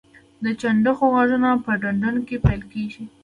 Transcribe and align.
د 0.43 0.45
چنډخو 0.61 1.05
غږونه 1.15 1.49
په 1.65 1.71
ډنډونو 1.81 2.21
کې 2.27 2.37
پیل 2.45 2.61
کیږي 2.73 3.03